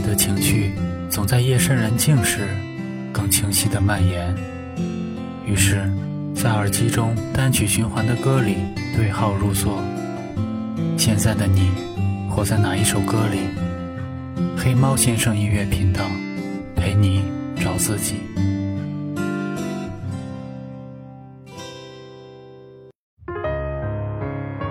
[0.00, 0.72] 你的情绪
[1.10, 2.48] 总在夜深人静时
[3.12, 4.34] 更清晰的蔓延。
[5.44, 5.92] 于是，
[6.34, 8.56] 在耳机中单曲循环的歌里
[8.96, 9.78] 对号入座。
[10.96, 11.70] 现在的你，
[12.30, 13.40] 活在哪一首歌里？
[14.56, 16.02] 黑猫先生音乐频道，
[16.74, 17.22] 陪你
[17.56, 18.14] 找自己。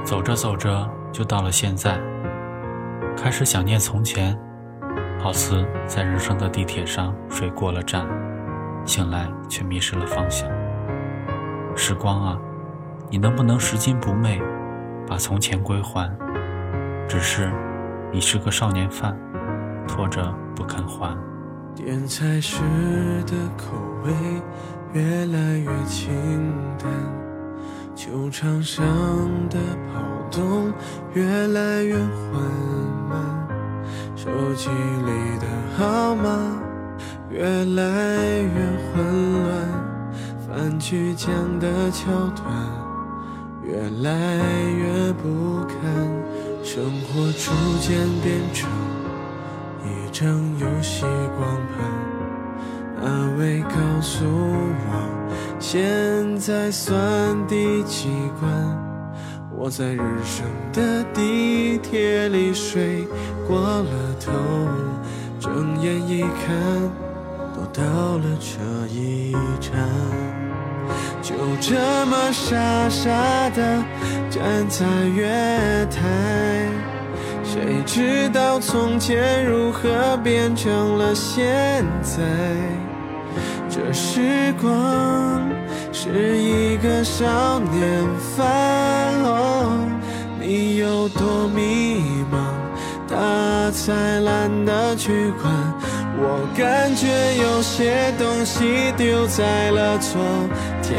[0.03, 1.99] 走着走着，就到了现在，
[3.15, 4.35] 开始想念从前，
[5.19, 8.07] 好似在人生的地铁上睡过了站，
[8.85, 10.49] 醒来却迷失了方向。
[11.75, 12.39] 时光啊，
[13.09, 14.41] 你能不能拾金不昧，
[15.05, 16.09] 把从前归还？
[17.07, 17.51] 只是，
[18.11, 19.17] 你是个少年犯，
[19.87, 21.17] 拖着不肯还。
[21.75, 22.61] 点菜时
[23.25, 24.11] 的口味
[24.93, 26.09] 越来越清
[26.77, 26.89] 淡。
[27.95, 28.85] 球场上
[29.49, 29.57] 的
[29.91, 30.01] 跑
[30.31, 30.71] 动
[31.13, 32.41] 越来越缓
[33.09, 33.38] 慢，
[34.21, 36.61] 手机里的号码
[37.29, 37.83] 越来
[38.41, 38.51] 越
[38.91, 39.49] 混乱，
[40.45, 42.45] 饭局讲的桥段
[43.63, 44.11] 越来
[44.71, 45.79] 越不堪，
[46.61, 48.69] 生活逐渐变成
[49.85, 50.27] 一张
[50.59, 51.05] 游戏
[51.37, 51.89] 光盘。
[53.01, 55.09] 那位告诉我。
[55.61, 56.91] 现在算
[57.47, 58.51] 第几关？
[59.57, 61.48] 我在人生的地
[61.81, 63.07] 铁里睡
[63.47, 63.85] 过了
[64.19, 64.31] 头，
[65.39, 66.29] 睁眼一看，
[67.55, 69.71] 都到了这一站，
[71.21, 73.83] 就这么傻傻的
[74.29, 76.67] 站在月台，
[77.43, 82.21] 谁知道从前如何变成了现在？
[83.69, 85.49] 这时光
[85.91, 89.13] 是一个少年犯，
[90.49, 92.39] 你有多迷茫，
[93.07, 95.53] 他才懒得去管。
[96.17, 97.05] 我感觉
[97.37, 100.19] 有些东西丢在了昨
[100.81, 100.97] 天，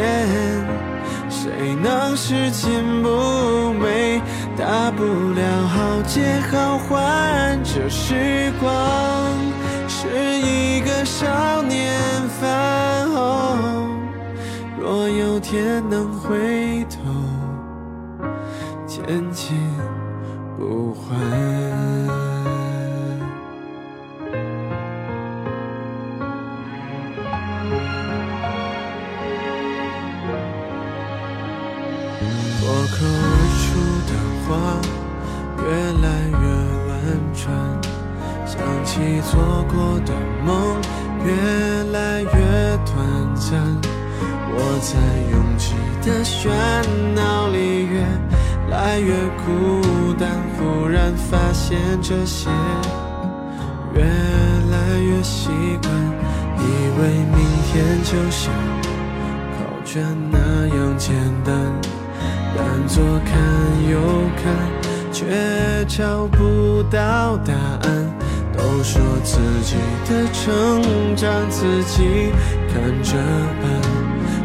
[1.28, 4.22] 谁能拾金不昧？
[4.56, 7.58] 大不了好借好还。
[7.64, 8.70] 这时光。
[9.88, 10.06] 是
[10.46, 11.92] 一个少年
[12.40, 13.08] 犯，
[14.78, 17.00] 若有天能回头，
[19.10, 19.56] 千金
[20.56, 21.18] 不换。
[32.60, 33.66] 脱口而出
[34.06, 34.12] 的
[34.46, 34.48] 话，
[35.58, 35.66] 越
[36.04, 36.46] 来越
[36.86, 36.88] 婉
[37.34, 37.42] 转。
[38.46, 38.54] 想
[38.84, 39.34] 起做
[39.74, 39.74] 过
[40.06, 40.14] 的
[40.46, 40.80] 梦，
[41.26, 41.28] 越
[41.90, 42.28] 来越
[42.86, 42.94] 短
[43.34, 43.50] 暂。
[44.52, 44.94] 我在
[45.32, 45.74] 拥挤
[46.08, 46.38] 的喧
[47.12, 48.06] 闹里越
[48.70, 49.12] 来越
[49.44, 50.28] 孤单。
[50.56, 52.48] 忽然发现这些
[53.94, 55.48] 越来越习
[55.82, 55.92] 惯，
[56.58, 56.62] 以
[56.98, 58.52] 为明天就像
[59.56, 60.38] 考卷那
[60.68, 61.14] 样简
[61.44, 61.54] 单，
[62.56, 63.32] 但左看
[63.90, 63.98] 右
[64.36, 64.44] 看，
[65.12, 65.24] 却
[65.86, 67.88] 找不到答案。
[68.52, 69.76] 都说自己
[70.06, 72.30] 的成长自己
[72.68, 73.16] 看着
[73.62, 73.70] 办，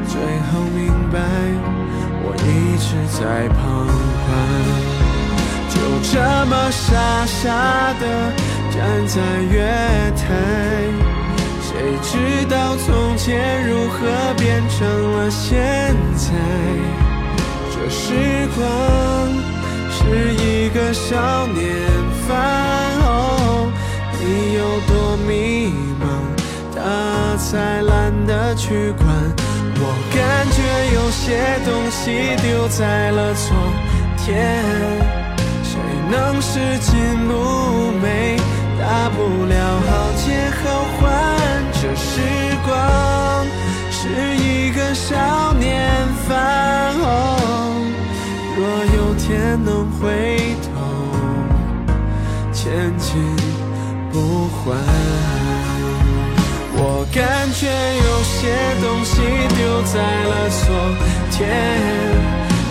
[0.08, 1.20] 最后明白
[2.76, 4.30] 一直在旁观。
[5.70, 5.80] 就
[6.12, 8.04] 这么傻傻的
[8.70, 9.64] 站在月
[10.18, 10.26] 台，
[11.62, 11.72] 谁
[12.04, 13.98] 知道从前如何
[14.38, 16.34] 变成了现在？
[17.72, 18.60] 这时光
[19.90, 21.64] 是一个少年
[22.28, 22.36] 犯。
[24.20, 25.72] 你有多迷
[26.02, 26.04] 茫，
[26.76, 29.08] 他才懒得去管。
[29.78, 30.20] 我感
[30.52, 30.58] 觉
[30.94, 33.54] 有些东西丢在了昨
[34.18, 34.64] 天，
[35.64, 35.78] 谁
[36.10, 36.94] 能拾金
[37.28, 37.34] 不
[38.02, 38.38] 昧？
[38.80, 39.54] 大不了
[39.88, 40.26] 好借
[40.62, 40.64] 好
[41.00, 41.02] 还。
[41.74, 42.22] 这时
[42.66, 42.72] 光
[43.92, 43.98] 是
[44.38, 45.64] 一个少年
[46.28, 46.34] 犯，
[48.58, 48.60] 若
[48.96, 50.68] 有天能回头，
[52.52, 52.64] 千
[52.98, 53.36] 金。
[54.12, 54.78] 不换，
[56.78, 58.34] 我感觉有些
[58.82, 59.20] 东西
[59.86, 60.66] 在了昨
[61.32, 61.40] 天，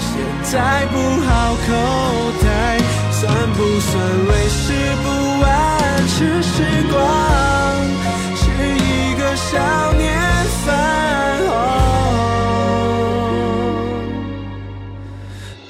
[0.00, 0.12] 现
[0.42, 0.52] 在
[0.86, 1.68] 不好口
[2.42, 2.46] 袋，
[3.12, 3.22] 算
[3.52, 3.92] 不算
[4.28, 4.62] 为时
[5.02, 5.06] 不
[5.40, 5.46] 晚？
[6.16, 6.54] 这时
[6.90, 6.94] 光
[8.36, 8.42] 是
[8.76, 9.48] 一个少
[9.94, 10.02] 年
[10.64, 10.68] 犯，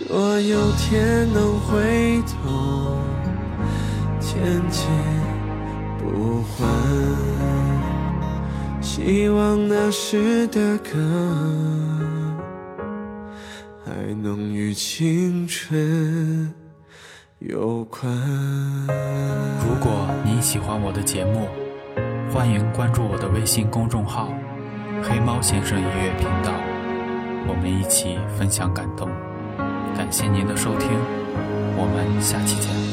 [0.09, 1.73] 若有天能回
[2.23, 2.35] 头，
[4.21, 4.33] 千
[4.71, 4.81] 金。
[5.99, 6.65] 不还，
[8.97, 10.93] 希望那时的歌
[13.85, 16.55] 还能与青春
[17.41, 18.07] 有关。
[19.67, 21.49] 如果您喜欢我的节目，
[22.33, 24.33] 欢迎关注我的微信公众号
[25.03, 26.53] “黑猫先生音乐频道”，
[27.51, 29.09] 我们一起分享感动。
[29.97, 30.89] 感谢您的收听，
[31.77, 32.84] 我们下期见。